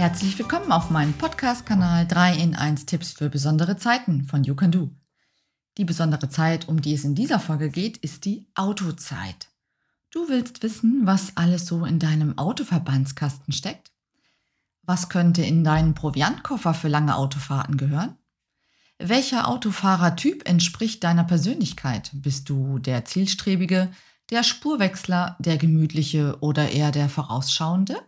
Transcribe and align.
Herzlich 0.00 0.38
willkommen 0.38 0.72
auf 0.72 0.88
meinem 0.88 1.12
Podcast-Kanal 1.12 2.06
3 2.06 2.36
in 2.36 2.54
1 2.54 2.86
Tipps 2.86 3.12
für 3.12 3.28
besondere 3.28 3.76
Zeiten 3.76 4.24
von 4.24 4.44
You 4.44 4.54
Can 4.54 4.72
Do. 4.72 4.88
Die 5.76 5.84
besondere 5.84 6.30
Zeit, 6.30 6.68
um 6.68 6.80
die 6.80 6.94
es 6.94 7.04
in 7.04 7.14
dieser 7.14 7.38
Folge 7.38 7.68
geht, 7.68 7.98
ist 7.98 8.24
die 8.24 8.46
Autozeit. 8.54 9.50
Du 10.10 10.30
willst 10.30 10.62
wissen, 10.62 11.02
was 11.04 11.36
alles 11.36 11.66
so 11.66 11.84
in 11.84 11.98
deinem 11.98 12.38
Autoverbandskasten 12.38 13.52
steckt? 13.52 13.92
Was 14.84 15.10
könnte 15.10 15.42
in 15.42 15.64
deinen 15.64 15.92
Proviantkoffer 15.92 16.72
für 16.72 16.88
lange 16.88 17.14
Autofahrten 17.14 17.76
gehören? 17.76 18.16
Welcher 18.98 19.48
Autofahrertyp 19.48 20.48
entspricht 20.48 21.04
deiner 21.04 21.24
Persönlichkeit? 21.24 22.10
Bist 22.14 22.48
du 22.48 22.78
der 22.78 23.04
Zielstrebige, 23.04 23.90
der 24.30 24.44
Spurwechsler, 24.44 25.36
der 25.40 25.58
Gemütliche 25.58 26.38
oder 26.40 26.70
eher 26.70 26.90
der 26.90 27.10
Vorausschauende? 27.10 28.00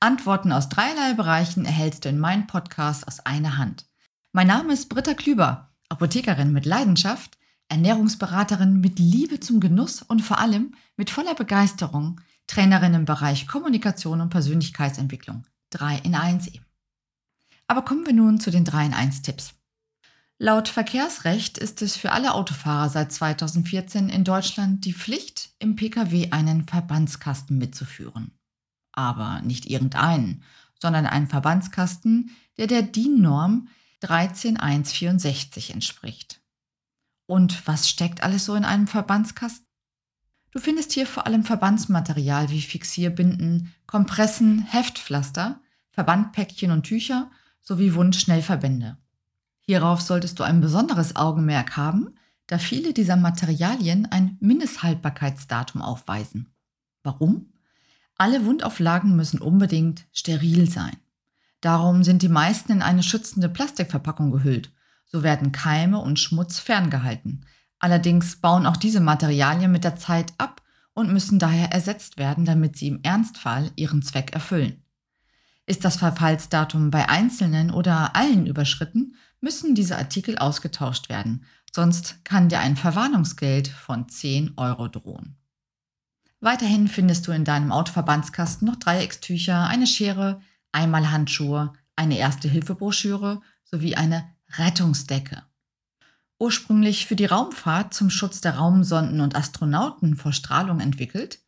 Antworten 0.00 0.52
aus 0.52 0.68
dreierlei 0.68 1.14
Bereichen 1.14 1.64
erhältst 1.64 2.04
du 2.04 2.08
in 2.08 2.20
meinem 2.20 2.46
Podcast 2.46 3.08
aus 3.08 3.18
einer 3.20 3.58
Hand. 3.58 3.84
Mein 4.30 4.46
Name 4.46 4.72
ist 4.72 4.88
Britta 4.88 5.14
Klüber, 5.14 5.72
Apothekerin 5.88 6.52
mit 6.52 6.66
Leidenschaft, 6.66 7.36
Ernährungsberaterin 7.68 8.80
mit 8.80 9.00
Liebe 9.00 9.40
zum 9.40 9.58
Genuss 9.58 10.02
und 10.02 10.20
vor 10.20 10.38
allem 10.38 10.72
mit 10.96 11.10
voller 11.10 11.34
Begeisterung, 11.34 12.20
Trainerin 12.46 12.94
im 12.94 13.06
Bereich 13.06 13.48
Kommunikation 13.48 14.20
und 14.20 14.30
Persönlichkeitsentwicklung. 14.30 15.44
3 15.70 15.98
in 16.04 16.14
1 16.14 16.46
eben. 16.46 16.64
Aber 17.66 17.82
kommen 17.82 18.06
wir 18.06 18.14
nun 18.14 18.38
zu 18.38 18.52
den 18.52 18.64
3 18.64 18.86
in 18.86 18.94
1 18.94 19.22
Tipps. 19.22 19.54
Laut 20.38 20.68
Verkehrsrecht 20.68 21.58
ist 21.58 21.82
es 21.82 21.96
für 21.96 22.12
alle 22.12 22.34
Autofahrer 22.34 22.88
seit 22.88 23.10
2014 23.10 24.08
in 24.08 24.22
Deutschland 24.22 24.84
die 24.84 24.92
Pflicht, 24.92 25.50
im 25.58 25.74
Pkw 25.74 26.30
einen 26.30 26.68
Verbandskasten 26.68 27.58
mitzuführen 27.58 28.37
aber 28.98 29.40
nicht 29.42 29.66
irgendeinen, 29.70 30.42
sondern 30.80 31.06
einen 31.06 31.28
Verbandskasten, 31.28 32.32
der 32.56 32.66
der 32.66 32.82
DIN-Norm 32.82 33.68
13164 34.00 35.72
entspricht. 35.72 36.40
Und 37.26 37.66
was 37.68 37.88
steckt 37.88 38.22
alles 38.22 38.44
so 38.44 38.56
in 38.56 38.64
einem 38.64 38.88
Verbandskasten? 38.88 39.66
Du 40.50 40.58
findest 40.58 40.92
hier 40.92 41.06
vor 41.06 41.26
allem 41.26 41.44
Verbandsmaterial 41.44 42.50
wie 42.50 42.60
Fixierbinden, 42.60 43.72
Kompressen, 43.86 44.62
Heftpflaster, 44.62 45.60
Verbandpäckchen 45.92 46.72
und 46.72 46.82
Tücher 46.82 47.30
sowie 47.60 47.94
Wundschnellverbände. 47.94 48.96
Hierauf 49.60 50.00
solltest 50.00 50.40
du 50.40 50.42
ein 50.42 50.60
besonderes 50.60 51.14
Augenmerk 51.14 51.76
haben, 51.76 52.14
da 52.48 52.58
viele 52.58 52.92
dieser 52.94 53.16
Materialien 53.16 54.06
ein 54.06 54.38
Mindesthaltbarkeitsdatum 54.40 55.82
aufweisen. 55.82 56.48
Warum? 57.04 57.52
Alle 58.20 58.44
Wundauflagen 58.44 59.14
müssen 59.14 59.40
unbedingt 59.40 60.04
steril 60.12 60.68
sein. 60.68 60.96
Darum 61.60 62.02
sind 62.02 62.22
die 62.22 62.28
meisten 62.28 62.72
in 62.72 62.82
eine 62.82 63.04
schützende 63.04 63.48
Plastikverpackung 63.48 64.32
gehüllt. 64.32 64.72
So 65.06 65.22
werden 65.22 65.52
Keime 65.52 65.98
und 65.98 66.18
Schmutz 66.18 66.58
ferngehalten. 66.58 67.46
Allerdings 67.78 68.36
bauen 68.36 68.66
auch 68.66 68.76
diese 68.76 69.00
Materialien 69.00 69.70
mit 69.70 69.84
der 69.84 69.94
Zeit 69.94 70.32
ab 70.36 70.62
und 70.94 71.12
müssen 71.12 71.38
daher 71.38 71.70
ersetzt 71.70 72.18
werden, 72.18 72.44
damit 72.44 72.76
sie 72.76 72.88
im 72.88 73.00
Ernstfall 73.04 73.70
ihren 73.76 74.02
Zweck 74.02 74.32
erfüllen. 74.32 74.82
Ist 75.64 75.84
das 75.84 75.96
Verfallsdatum 75.96 76.90
bei 76.90 77.08
einzelnen 77.08 77.70
oder 77.70 78.16
allen 78.16 78.46
überschritten, 78.46 79.14
müssen 79.40 79.76
diese 79.76 79.96
Artikel 79.96 80.38
ausgetauscht 80.38 81.08
werden, 81.08 81.44
sonst 81.72 82.24
kann 82.24 82.48
dir 82.48 82.58
ein 82.58 82.76
Verwarnungsgeld 82.76 83.68
von 83.68 84.08
10 84.08 84.54
Euro 84.56 84.88
drohen. 84.88 85.37
Weiterhin 86.40 86.86
findest 86.86 87.26
du 87.26 87.32
in 87.32 87.44
deinem 87.44 87.72
Autoverbandskasten 87.72 88.66
noch 88.66 88.76
Dreieckstücher, 88.76 89.66
eine 89.66 89.86
Schere, 89.86 90.40
einmal 90.70 91.10
Handschuhe, 91.10 91.72
eine 91.96 92.18
Erste-Hilfe-Broschüre 92.18 93.40
sowie 93.64 93.96
eine 93.96 94.28
Rettungsdecke. 94.56 95.42
Ursprünglich 96.38 97.06
für 97.06 97.16
die 97.16 97.24
Raumfahrt 97.24 97.92
zum 97.92 98.10
Schutz 98.10 98.40
der 98.40 98.56
Raumsonden 98.56 99.20
und 99.20 99.34
Astronauten 99.34 100.16
vor 100.16 100.32
Strahlung 100.32 100.78
entwickelt, 100.78 101.40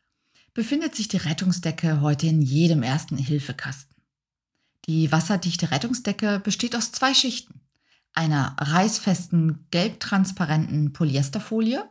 befindet 0.52 0.96
sich 0.96 1.06
die 1.06 1.18
Rettungsdecke 1.18 2.00
heute 2.00 2.26
in 2.26 2.42
jedem 2.42 2.82
ersten 2.82 3.16
Hilfekasten. 3.16 3.94
Die 4.86 5.12
wasserdichte 5.12 5.70
Rettungsdecke 5.70 6.40
besteht 6.40 6.74
aus 6.74 6.90
zwei 6.90 7.14
Schichten, 7.14 7.60
einer 8.12 8.56
reißfesten 8.58 9.66
gelbtransparenten 9.70 10.92
Polyesterfolie 10.92 11.88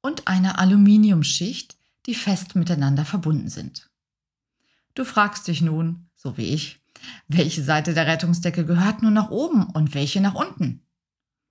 und 0.00 0.28
einer 0.28 0.60
Aluminiumschicht, 0.60 1.75
die 2.06 2.14
fest 2.14 2.54
miteinander 2.54 3.04
verbunden 3.04 3.48
sind. 3.48 3.90
Du 4.94 5.04
fragst 5.04 5.48
dich 5.48 5.60
nun, 5.60 6.08
so 6.14 6.36
wie 6.36 6.46
ich, 6.54 6.80
welche 7.28 7.62
Seite 7.62 7.94
der 7.94 8.06
Rettungsdecke 8.06 8.64
gehört 8.64 9.02
nun 9.02 9.12
nach 9.12 9.30
oben 9.30 9.66
und 9.66 9.94
welche 9.94 10.20
nach 10.20 10.34
unten? 10.34 10.82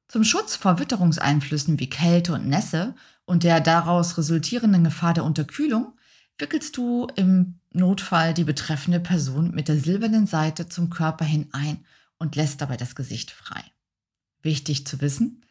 Zum 0.08 0.24
Schutz 0.24 0.56
vor 0.56 0.80
Witterungseinflüssen 0.80 1.80
wie 1.80 1.90
Kälte 1.90 2.34
und 2.34 2.48
Nässe 2.48 2.96
und 3.26 3.44
der 3.44 3.60
daraus 3.60 4.18
resultierenden 4.18 4.84
Gefahr 4.84 5.14
der 5.14 5.24
Unterkühlung 5.24 5.94
wickelst 6.38 6.78
du 6.78 7.08
im 7.16 7.60
Notfall 7.72 8.34
die 8.34 8.44
betreffende 8.44 9.00
Person 9.00 9.52
mit 9.52 9.68
der 9.68 9.80
silbernen 9.80 10.28
Seite 10.28 10.70
zum 10.70 10.90
Körper 10.90 11.26
hin 11.26 11.48
ein 11.52 11.86
und 12.18 12.36
lässt 12.36 12.62
dabei 12.62 12.78
das 12.78 12.96
Gesicht 12.96 13.32
frei. 13.32 13.64
Wichtig 14.42 14.86
zu 14.86 15.02
wissen, 15.02 15.42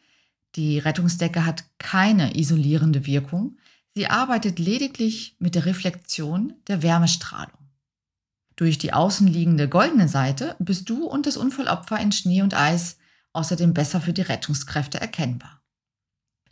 die 0.55 0.79
Rettungsdecke 0.79 1.45
hat 1.45 1.65
keine 1.77 2.37
isolierende 2.37 3.05
Wirkung, 3.05 3.57
Sie 3.95 4.07
arbeitet 4.07 4.59
lediglich 4.59 5.37
mit 5.39 5.55
der 5.55 5.65
Reflexion 5.65 6.53
der 6.67 6.83
Wärmestrahlung. 6.83 7.57
Durch 8.57 8.77
die 8.77 8.91
außenliegende 8.91 9.69
goldene 9.69 10.09
Seite 10.09 10.57
bist 10.59 10.89
du 10.89 11.05
und 11.05 11.25
das 11.25 11.37
Unfallopfer 11.37 11.97
in 11.99 12.11
Schnee 12.11 12.41
und 12.41 12.53
Eis 12.53 12.97
außerdem 13.31 13.73
besser 13.73 14.01
für 14.01 14.11
die 14.11 14.21
Rettungskräfte 14.21 14.99
erkennbar. 14.99 15.61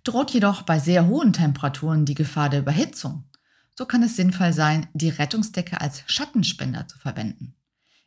Droht 0.05 0.31
jedoch 0.31 0.61
bei 0.61 0.79
sehr 0.79 1.07
hohen 1.07 1.33
Temperaturen 1.33 2.05
die 2.05 2.15
Gefahr 2.15 2.49
der 2.49 2.61
Überhitzung, 2.61 3.25
so 3.77 3.85
kann 3.85 4.03
es 4.03 4.15
sinnvoll 4.15 4.53
sein, 4.53 4.87
die 4.93 5.09
Rettungsdecke 5.09 5.81
als 5.81 6.03
Schattenspender 6.07 6.87
zu 6.87 6.97
verwenden. 6.97 7.55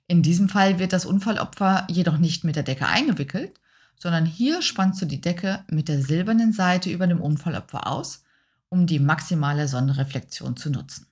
In 0.07 0.23
diesem 0.23 0.49
Fall 0.49 0.79
wird 0.79 0.93
das 0.93 1.05
Unfallopfer 1.05 1.87
jedoch 1.91 2.19
nicht 2.19 2.45
mit 2.45 2.57
der 2.57 2.63
Decke 2.63 2.87
eingewickelt, 2.87 3.59
sondern 3.99 4.25
hier 4.25 4.63
spannst 4.63 5.03
du 5.03 5.07
die 5.07 5.21
Decke 5.21 5.65
mit 5.71 5.89
der 5.89 6.01
silbernen 6.01 6.53
Seite 6.53 6.91
über 6.91 7.07
dem 7.07 7.21
Unfallopfer 7.21 7.87
aus 7.87 8.23
um 8.69 8.87
die 8.87 8.99
maximale 8.99 9.69
Sonnenreflexion 9.69 10.57
zu 10.57 10.71
nutzen. 10.71 11.07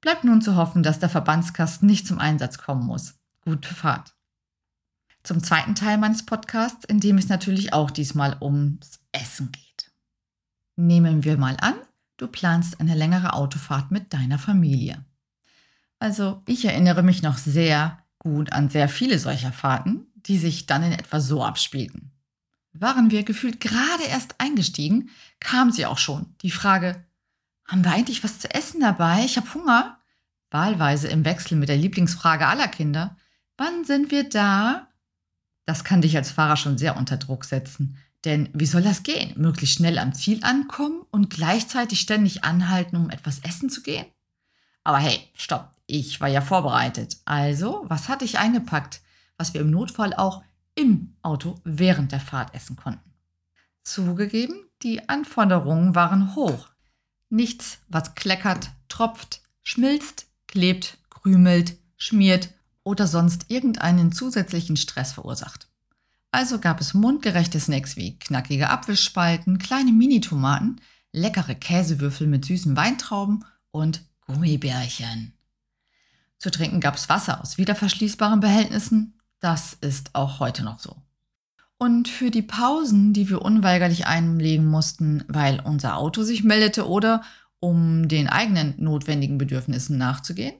Bleibt 0.00 0.24
nun 0.24 0.42
zu 0.42 0.56
hoffen, 0.56 0.82
dass 0.82 0.98
der 0.98 1.08
Verbandskasten 1.08 1.86
nicht 1.86 2.06
zum 2.06 2.18
Einsatz 2.18 2.58
kommen 2.58 2.84
muss. 2.84 3.14
Gute 3.42 3.72
Fahrt. 3.74 4.14
Zum 5.22 5.42
zweiten 5.42 5.74
Teil 5.74 5.98
meines 5.98 6.26
Podcasts, 6.26 6.84
in 6.84 6.98
dem 6.98 7.18
es 7.18 7.28
natürlich 7.28 7.72
auch 7.72 7.90
diesmal 7.90 8.36
ums 8.40 9.00
Essen 9.12 9.52
geht. 9.52 9.92
Nehmen 10.76 11.22
wir 11.22 11.36
mal 11.36 11.56
an, 11.60 11.74
du 12.16 12.26
planst 12.26 12.80
eine 12.80 12.94
längere 12.94 13.34
Autofahrt 13.34 13.90
mit 13.90 14.12
deiner 14.12 14.38
Familie. 14.38 15.04
Also 15.98 16.42
ich 16.46 16.64
erinnere 16.64 17.02
mich 17.02 17.22
noch 17.22 17.38
sehr 17.38 17.98
gut 18.18 18.52
an 18.52 18.68
sehr 18.68 18.88
viele 18.88 19.18
solcher 19.18 19.52
Fahrten, 19.52 20.06
die 20.14 20.38
sich 20.38 20.66
dann 20.66 20.82
in 20.82 20.92
etwa 20.92 21.20
so 21.20 21.44
abspielten. 21.44 22.11
Waren 22.72 23.10
wir 23.10 23.22
gefühlt 23.22 23.60
gerade 23.60 24.04
erst 24.04 24.40
eingestiegen, 24.40 25.10
kam 25.40 25.70
sie 25.70 25.86
auch 25.86 25.98
schon. 25.98 26.34
Die 26.42 26.50
Frage, 26.50 27.04
haben 27.66 27.84
wir 27.84 27.92
eigentlich 27.92 28.24
was 28.24 28.38
zu 28.38 28.52
essen 28.52 28.80
dabei? 28.80 29.24
Ich 29.24 29.36
habe 29.36 29.52
Hunger. 29.54 29.98
Wahlweise 30.50 31.08
im 31.08 31.24
Wechsel 31.24 31.56
mit 31.56 31.68
der 31.68 31.76
Lieblingsfrage 31.76 32.46
aller 32.46 32.68
Kinder. 32.68 33.16
Wann 33.56 33.84
sind 33.84 34.10
wir 34.10 34.28
da? 34.28 34.88
Das 35.64 35.84
kann 35.84 36.02
dich 36.02 36.16
als 36.16 36.30
Fahrer 36.30 36.56
schon 36.56 36.78
sehr 36.78 36.96
unter 36.96 37.16
Druck 37.16 37.44
setzen. 37.44 37.96
Denn 38.24 38.48
wie 38.52 38.66
soll 38.66 38.82
das 38.82 39.02
gehen? 39.02 39.32
Möglichst 39.36 39.76
schnell 39.76 39.98
am 39.98 40.14
Ziel 40.14 40.44
ankommen 40.44 41.02
und 41.10 41.30
gleichzeitig 41.30 42.00
ständig 42.00 42.44
anhalten, 42.44 42.96
um 42.96 43.10
etwas 43.10 43.40
essen 43.40 43.68
zu 43.68 43.82
gehen? 43.82 44.06
Aber 44.84 44.98
hey, 44.98 45.20
stopp, 45.34 45.70
ich 45.86 46.20
war 46.20 46.28
ja 46.28 46.40
vorbereitet. 46.40 47.18
Also, 47.24 47.84
was 47.88 48.08
hatte 48.08 48.24
ich 48.24 48.38
eingepackt, 48.38 49.00
was 49.36 49.54
wir 49.54 49.60
im 49.60 49.70
Notfall 49.70 50.14
auch 50.14 50.42
im 50.74 51.14
Auto 51.22 51.60
während 51.64 52.12
der 52.12 52.20
Fahrt 52.20 52.54
essen 52.54 52.76
konnten. 52.76 53.12
Zugegeben, 53.82 54.54
die 54.82 55.08
Anforderungen 55.08 55.94
waren 55.94 56.34
hoch. 56.34 56.68
Nichts, 57.30 57.78
was 57.88 58.14
kleckert, 58.14 58.70
tropft, 58.88 59.42
schmilzt, 59.62 60.26
klebt, 60.46 60.98
krümelt, 61.10 61.76
schmiert 61.96 62.50
oder 62.84 63.06
sonst 63.06 63.46
irgendeinen 63.50 64.12
zusätzlichen 64.12 64.76
Stress 64.76 65.12
verursacht. 65.12 65.68
Also 66.30 66.58
gab 66.58 66.80
es 66.80 66.94
mundgerechte 66.94 67.60
Snacks 67.60 67.96
wie 67.96 68.18
knackige 68.18 68.70
Apfelspalten, 68.70 69.58
kleine 69.58 69.92
Minitomaten, 69.92 70.80
leckere 71.12 71.54
Käsewürfel 71.54 72.26
mit 72.26 72.44
süßen 72.44 72.76
Weintrauben 72.76 73.44
und 73.70 74.02
Gummibärchen. 74.22 75.34
Zu 76.38 76.50
trinken 76.50 76.80
gab 76.80 76.96
es 76.96 77.08
Wasser 77.08 77.40
aus 77.40 77.58
wiederverschließbaren 77.58 78.40
Behältnissen, 78.40 79.14
das 79.42 79.74
ist 79.74 80.14
auch 80.14 80.40
heute 80.40 80.64
noch 80.64 80.78
so. 80.78 80.96
Und 81.76 82.08
für 82.08 82.30
die 82.30 82.42
Pausen, 82.42 83.12
die 83.12 83.28
wir 83.28 83.42
unweigerlich 83.42 84.06
einlegen 84.06 84.66
mussten, 84.66 85.24
weil 85.26 85.60
unser 85.60 85.96
Auto 85.96 86.22
sich 86.22 86.44
meldete 86.44 86.88
oder 86.88 87.22
um 87.58 88.08
den 88.08 88.28
eigenen 88.28 88.74
notwendigen 88.78 89.36
Bedürfnissen 89.36 89.98
nachzugehen, 89.98 90.54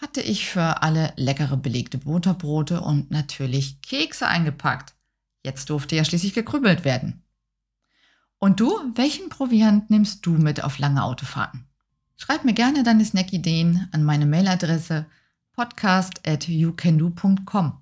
hatte 0.00 0.20
ich 0.20 0.48
für 0.48 0.82
alle 0.82 1.12
leckere 1.16 1.56
belegte 1.56 1.98
Butterbrote 1.98 2.80
und 2.80 3.10
natürlich 3.10 3.80
Kekse 3.82 4.26
eingepackt. 4.26 4.94
Jetzt 5.44 5.70
durfte 5.70 5.96
ja 5.96 6.04
schließlich 6.04 6.34
gekrümmelt 6.34 6.84
werden. 6.84 7.22
Und 8.38 8.60
du, 8.60 8.72
welchen 8.94 9.28
Proviant 9.28 9.90
nimmst 9.90 10.26
du 10.26 10.32
mit 10.32 10.62
auf 10.62 10.78
lange 10.78 11.04
Autofahrten? 11.04 11.66
Schreib 12.16 12.44
mir 12.44 12.54
gerne 12.54 12.82
deine 12.82 13.04
Snackideen 13.04 13.88
an 13.92 14.02
meine 14.02 14.26
Mailadresse 14.26 15.06
podcast 15.52 16.26
at 16.26 16.48
youcando.com. 16.48 17.80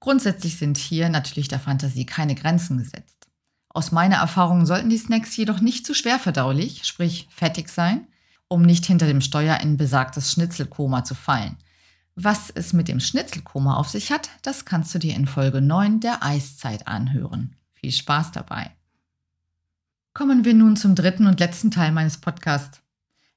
Grundsätzlich 0.00 0.58
sind 0.58 0.78
hier 0.78 1.08
natürlich 1.08 1.48
der 1.48 1.60
Fantasie 1.60 2.06
keine 2.06 2.34
Grenzen 2.34 2.78
gesetzt. 2.78 3.26
Aus 3.68 3.92
meiner 3.92 4.16
Erfahrung 4.16 4.66
sollten 4.66 4.90
die 4.90 4.98
Snacks 4.98 5.36
jedoch 5.36 5.60
nicht 5.60 5.84
zu 5.84 5.94
schwer 5.94 6.18
verdaulich, 6.18 6.84
sprich 6.84 7.28
fettig 7.30 7.68
sein, 7.68 8.06
um 8.48 8.62
nicht 8.62 8.86
hinter 8.86 9.06
dem 9.06 9.20
Steuer 9.20 9.60
in 9.60 9.76
besagtes 9.76 10.32
Schnitzelkoma 10.32 11.04
zu 11.04 11.14
fallen. 11.14 11.56
Was 12.14 12.50
es 12.50 12.72
mit 12.72 12.88
dem 12.88 12.98
Schnitzelkoma 12.98 13.76
auf 13.76 13.88
sich 13.88 14.10
hat, 14.10 14.30
das 14.42 14.64
kannst 14.64 14.94
du 14.94 14.98
dir 14.98 15.14
in 15.14 15.26
Folge 15.26 15.60
9 15.60 16.00
der 16.00 16.24
Eiszeit 16.24 16.88
anhören. 16.88 17.54
Viel 17.74 17.92
Spaß 17.92 18.32
dabei. 18.32 18.72
Kommen 20.14 20.44
wir 20.44 20.54
nun 20.54 20.76
zum 20.76 20.96
dritten 20.96 21.28
und 21.28 21.38
letzten 21.38 21.70
Teil 21.70 21.92
meines 21.92 22.16
Podcasts. 22.16 22.80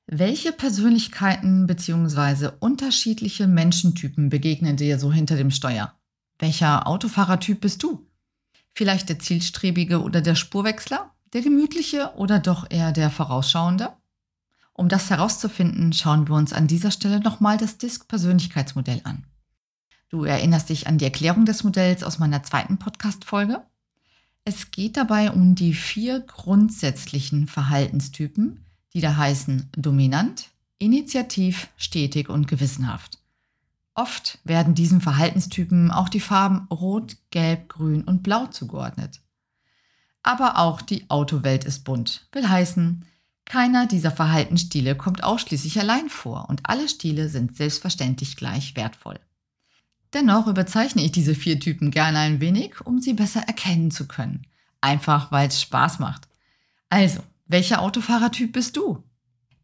Welche 0.08 0.52
Persönlichkeiten 0.52 1.68
bzw. 1.68 2.50
unterschiedliche 2.60 3.48
Menschentypen 3.48 4.30
begegnen 4.30 4.78
dir 4.78 4.98
so 4.98 5.14
hinter 5.14 5.36
dem 5.36 5.52
Steuer? 5.52 5.94
Welcher 6.42 6.88
Autofahrertyp 6.88 7.62
bist 7.62 7.84
du? 7.84 8.08
Vielleicht 8.74 9.10
der 9.10 9.20
zielstrebige 9.20 10.02
oder 10.02 10.22
der 10.22 10.34
Spurwechsler? 10.34 11.12
Der 11.34 11.42
gemütliche 11.42 12.16
oder 12.16 12.40
doch 12.40 12.66
eher 12.72 12.92
der 12.92 13.12
vorausschauende? 13.12 13.94
Um 14.74 14.90
das 14.90 15.12
herauszufinden, 15.12 15.94
schauen 15.94 16.28
wir 16.28 16.34
uns 16.34 16.52
an 16.52 16.66
dieser 16.66 16.90
Stelle 16.90 17.20
nochmal 17.20 17.58
das 17.58 17.78
DISC-Persönlichkeitsmodell 17.78 19.02
an. 19.04 19.24
Du 20.10 20.24
erinnerst 20.24 20.70
dich 20.70 20.88
an 20.88 20.98
die 20.98 21.06
Erklärung 21.06 21.46
des 21.46 21.64
Modells 21.64 22.04
aus 22.04 22.18
meiner 22.18 22.42
zweiten 22.42 22.80
Podcast-Folge? 22.80 23.62
Es 24.44 24.72
geht 24.72 24.98
dabei 24.98 25.30
um 25.30 25.54
die 25.54 25.76
vier 25.76 26.22
grundsätzlichen 26.22 27.48
Verhaltenstypen, 27.48 28.66
die 28.94 29.02
da 29.02 29.16
heißen 29.16 29.70
dominant, 29.74 30.50
initiativ, 30.80 31.68
stetig 31.78 32.30
und 32.30 32.48
gewissenhaft. 32.48 33.21
Oft 33.94 34.40
werden 34.44 34.74
diesen 34.74 35.02
Verhaltenstypen 35.02 35.92
auch 35.92 36.10
die 36.10 36.20
Farben 36.20 36.68
Rot, 36.72 37.18
Gelb, 37.30 37.70
Grün 37.70 38.04
und 38.04 38.24
Blau 38.24 38.48
zugeordnet. 38.48 39.22
Aber 40.24 40.58
auch 40.58 40.82
die 40.82 41.10
Autowelt 41.10 41.66
ist 41.66 41.84
bunt, 41.84 42.28
will 42.32 42.48
heißen, 42.48 43.06
keiner 43.46 43.86
dieser 43.86 44.12
Verhaltensstile 44.12 44.96
kommt 44.96 45.24
ausschließlich 45.24 45.80
allein 45.80 46.10
vor 46.10 46.48
und 46.50 46.62
alle 46.64 46.88
Stile 46.88 47.28
sind 47.28 47.58
selbstverständlich 47.58 48.38
gleich 48.38 48.76
wertvoll. 48.76 49.20
Dennoch 50.14 50.48
überzeichne 50.48 51.04
ich 51.04 51.12
diese 51.12 51.36
vier 51.36 51.60
Typen 51.60 51.92
gerne 51.92 52.20
ein 52.20 52.40
wenig, 52.40 52.86
um 52.86 53.00
sie 53.00 53.14
besser 53.14 53.42
erkennen 53.42 53.92
zu 53.92 54.08
können. 54.08 54.46
Einfach 54.80 55.32
weil 55.32 55.48
es 55.48 55.62
Spaß 55.62 56.00
macht. 56.00 56.28
Also, 56.90 57.22
welcher 57.46 57.82
Autofahrertyp 57.82 58.54
bist 58.54 58.78
du? 58.78 59.04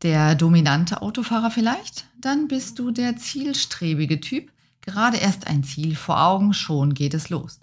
Der 0.04 0.36
dominante 0.36 1.02
Autofahrer 1.02 1.52
vielleicht? 1.52 2.06
Dann 2.18 2.48
bist 2.48 2.80
du 2.80 2.92
der 2.92 3.18
zielstrebige 3.18 4.22
Typ. 4.22 4.52
Gerade 4.82 5.18
erst 5.18 5.48
ein 5.48 5.64
Ziel 5.64 5.96
vor 5.96 6.22
Augen, 6.22 6.54
schon 6.54 6.94
geht 6.94 7.14
es 7.14 7.30
los. 7.30 7.60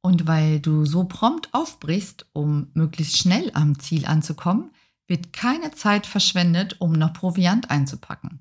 Und 0.00 0.26
weil 0.26 0.60
du 0.60 0.86
so 0.86 1.04
prompt 1.04 1.52
aufbrichst, 1.52 2.26
um 2.32 2.68
möglichst 2.74 3.18
schnell 3.18 3.50
am 3.54 3.78
Ziel 3.78 4.06
anzukommen, 4.06 4.70
wird 5.06 5.32
keine 5.32 5.72
Zeit 5.72 6.06
verschwendet, 6.06 6.80
um 6.80 6.92
noch 6.92 7.12
Proviant 7.12 7.70
einzupacken. 7.70 8.40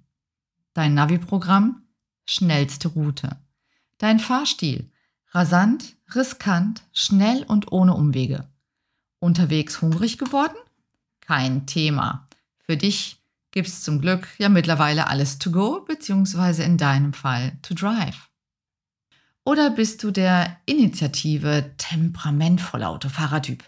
Dein 0.73 0.93
Navi-Programm? 0.93 1.81
Schnellste 2.25 2.89
Route. 2.89 3.37
Dein 3.97 4.19
Fahrstil? 4.19 4.89
Rasant, 5.31 5.95
riskant, 6.13 6.83
schnell 6.93 7.43
und 7.43 7.71
ohne 7.71 7.93
Umwege. 7.93 8.47
Unterwegs 9.19 9.81
hungrig 9.81 10.17
geworden? 10.17 10.55
kein 11.27 11.65
Thema. 11.67 12.26
Für 12.69 12.77
dich 12.77 13.23
gibt 13.51 13.69
es 13.69 13.81
zum 13.81 14.01
Glück 14.01 14.27
ja 14.37 14.49
mittlerweile 14.49 15.07
alles 15.07 15.39
to 15.39 15.51
go, 15.51 15.85
beziehungsweise 15.85 16.63
in 16.63 16.77
deinem 16.77 17.13
Fall 17.13 17.57
to 17.61 17.73
drive. 17.73 18.29
Oder 19.45 19.69
bist 19.69 20.03
du 20.03 20.11
der 20.11 20.57
Initiative 20.65 21.73
temperamentvolle 21.77 22.89
Autofahrertyp? 22.89 23.63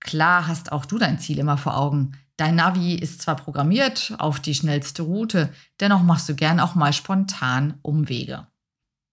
Klar 0.00 0.46
hast 0.46 0.72
auch 0.72 0.86
du 0.86 0.96
dein 0.98 1.18
Ziel 1.18 1.38
immer 1.38 1.58
vor 1.58 1.76
Augen. 1.76 2.16
Dein 2.38 2.56
Navi 2.56 2.94
ist 2.94 3.20
zwar 3.20 3.36
programmiert 3.36 4.14
auf 4.18 4.40
die 4.40 4.54
schnellste 4.54 5.02
Route, 5.02 5.52
dennoch 5.78 6.02
machst 6.02 6.28
du 6.28 6.34
gern 6.34 6.58
auch 6.60 6.74
mal 6.74 6.94
spontan 6.94 7.78
Umwege. 7.82 8.46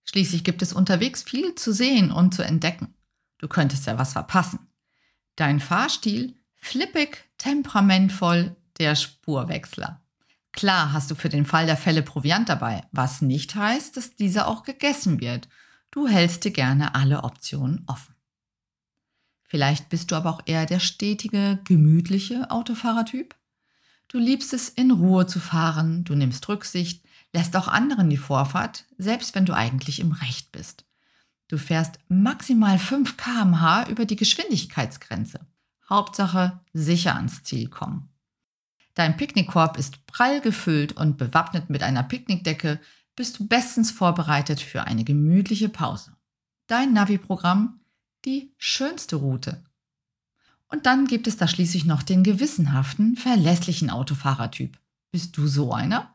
Schließlich 0.05 0.45
gibt 0.45 0.61
es 0.61 0.71
unterwegs 0.71 1.21
viel 1.21 1.55
zu 1.55 1.73
sehen 1.73 2.11
und 2.11 2.33
zu 2.33 2.43
entdecken. 2.43 2.93
Du 3.37 3.47
könntest 3.49 3.85
ja 3.85 3.99
was 3.99 4.13
verpassen. 4.13 4.59
Dein 5.35 5.59
Fahrstil 5.59 6.35
Flippig, 6.63 7.25
temperamentvoll, 7.37 8.55
der 8.81 8.95
Spurwechsler. 8.95 10.01
Klar 10.53 10.91
hast 10.91 11.11
du 11.11 11.15
für 11.15 11.29
den 11.29 11.45
Fall 11.45 11.67
der 11.67 11.77
Fälle 11.77 12.01
Proviant 12.01 12.49
dabei, 12.49 12.83
was 12.91 13.21
nicht 13.21 13.55
heißt, 13.55 13.95
dass 13.95 14.15
dieser 14.15 14.47
auch 14.47 14.63
gegessen 14.63 15.21
wird. 15.21 15.47
Du 15.91 16.07
hältst 16.07 16.43
dir 16.43 16.51
gerne 16.51 16.95
alle 16.95 17.23
Optionen 17.23 17.83
offen. 17.85 18.15
Vielleicht 19.43 19.89
bist 19.89 20.09
du 20.09 20.15
aber 20.15 20.31
auch 20.31 20.41
eher 20.45 20.65
der 20.65 20.79
stetige, 20.79 21.59
gemütliche 21.65 22.49
Autofahrertyp. 22.49 23.35
Du 24.07 24.17
liebst 24.17 24.51
es, 24.53 24.67
in 24.67 24.89
Ruhe 24.89 25.27
zu 25.27 25.39
fahren, 25.39 26.03
du 26.03 26.15
nimmst 26.15 26.49
Rücksicht, 26.49 27.05
lässt 27.33 27.55
auch 27.55 27.67
anderen 27.67 28.09
die 28.09 28.17
Vorfahrt, 28.17 28.85
selbst 28.97 29.35
wenn 29.35 29.45
du 29.45 29.53
eigentlich 29.53 29.99
im 29.99 30.11
Recht 30.11 30.51
bist. 30.51 30.85
Du 31.49 31.57
fährst 31.57 31.99
maximal 32.07 32.79
5 32.79 33.15
km/h 33.15 33.89
über 33.89 34.05
die 34.05 34.15
Geschwindigkeitsgrenze. 34.15 35.39
Hauptsache 35.87 36.61
sicher 36.73 37.15
ans 37.15 37.43
Ziel 37.43 37.69
kommen. 37.69 38.10
Dein 38.93 39.17
Picknickkorb 39.17 39.77
ist 39.77 40.05
prall 40.05 40.41
gefüllt 40.41 40.93
und 40.93 41.17
bewappnet 41.17 41.69
mit 41.69 41.83
einer 41.83 42.03
Picknickdecke 42.03 42.79
bist 43.15 43.39
du 43.39 43.47
bestens 43.47 43.91
vorbereitet 43.91 44.59
für 44.59 44.83
eine 44.83 45.03
gemütliche 45.03 45.69
Pause. 45.69 46.15
Dein 46.67 46.93
Navi-Programm 46.93 47.79
die 48.25 48.53
schönste 48.57 49.15
Route. 49.17 49.63
Und 50.67 50.85
dann 50.85 51.05
gibt 51.05 51.27
es 51.27 51.37
da 51.37 51.47
schließlich 51.47 51.85
noch 51.85 52.03
den 52.03 52.23
gewissenhaften, 52.23 53.17
verlässlichen 53.17 53.89
Autofahrertyp. 53.89 54.77
Bist 55.11 55.35
du 55.37 55.47
so 55.47 55.73
einer? 55.73 56.13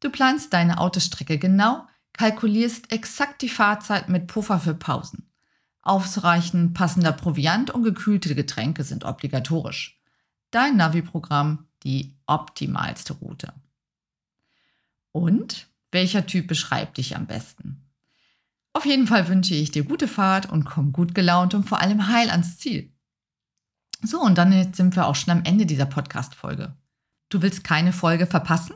Du 0.00 0.10
planst 0.10 0.52
deine 0.52 0.78
Autostrecke 0.78 1.38
genau, 1.38 1.86
kalkulierst 2.12 2.90
exakt 2.90 3.42
die 3.42 3.48
Fahrzeit 3.48 4.08
mit 4.08 4.26
Puffer 4.26 4.60
für 4.60 4.74
Pausen. 4.74 5.28
Ausreichend 5.82 6.74
passender 6.74 7.12
Proviant 7.12 7.70
und 7.70 7.82
gekühlte 7.82 8.34
Getränke 8.34 8.84
sind 8.84 9.04
obligatorisch. 9.04 10.00
Dein 10.50 10.76
Navi-Programm 10.76 11.66
die 11.84 12.14
optimalste 12.26 13.14
Route. 13.14 13.52
Und 15.12 15.68
welcher 15.90 16.26
Typ 16.26 16.46
beschreibt 16.46 16.98
dich 16.98 17.16
am 17.16 17.26
besten? 17.26 17.82
Auf 18.72 18.86
jeden 18.86 19.06
Fall 19.06 19.28
wünsche 19.28 19.54
ich 19.54 19.70
dir 19.70 19.84
gute 19.84 20.08
Fahrt 20.08 20.50
und 20.50 20.64
komm 20.64 20.92
gut 20.92 21.14
gelaunt 21.14 21.54
und 21.54 21.68
vor 21.68 21.80
allem 21.80 22.08
heil 22.08 22.30
ans 22.30 22.58
Ziel. 22.58 22.90
So, 24.02 24.20
und 24.20 24.38
dann 24.38 24.72
sind 24.72 24.96
wir 24.96 25.06
auch 25.06 25.14
schon 25.14 25.32
am 25.32 25.44
Ende 25.44 25.66
dieser 25.66 25.86
Podcast-Folge. 25.86 26.74
Du 27.28 27.42
willst 27.42 27.64
keine 27.64 27.92
Folge 27.92 28.26
verpassen? 28.26 28.74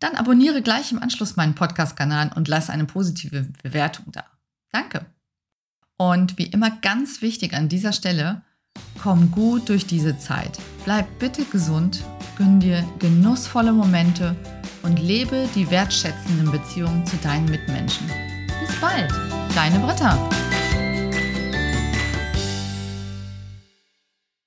Dann 0.00 0.14
abonniere 0.16 0.62
gleich 0.62 0.92
im 0.92 1.02
Anschluss 1.02 1.36
meinen 1.36 1.54
Podcast-Kanal 1.54 2.32
und 2.34 2.48
lass 2.48 2.70
eine 2.70 2.84
positive 2.84 3.48
Bewertung 3.62 4.06
da. 4.12 4.24
Danke. 4.72 5.06
Und 5.96 6.38
wie 6.38 6.46
immer 6.46 6.70
ganz 6.70 7.22
wichtig 7.22 7.54
an 7.54 7.68
dieser 7.68 7.92
Stelle, 7.92 8.42
komm 9.00 9.30
gut 9.30 9.68
durch 9.68 9.86
diese 9.86 10.18
Zeit. 10.18 10.58
Bleib 10.84 11.18
bitte 11.18 11.44
gesund, 11.44 12.04
gönn 12.38 12.60
dir 12.60 12.84
genussvolle 13.00 13.72
Momente 13.72 14.34
und 14.82 15.00
lebe 15.00 15.48
die 15.54 15.68
wertschätzenden 15.70 16.50
Beziehungen 16.50 17.04
zu 17.04 17.16
deinen 17.16 17.46
Mitmenschen. 17.46 18.06
Bis 18.60 18.80
bald, 18.80 19.12
deine 19.54 19.80
Britta. 19.80 20.16